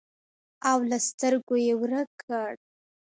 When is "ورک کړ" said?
1.81-2.51